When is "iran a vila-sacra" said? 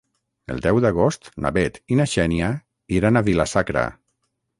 2.97-3.85